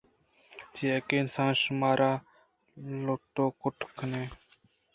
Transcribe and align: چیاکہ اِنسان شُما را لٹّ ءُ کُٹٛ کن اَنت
چیاکہ 0.73 1.15
اِنسان 1.19 1.51
شُما 1.61 1.91
را 1.99 2.11
لٹّ 3.03 3.35
ءُ 3.43 3.55
کُٹٛ 3.61 3.77
کن 3.97 4.11
اَنت 4.17 4.31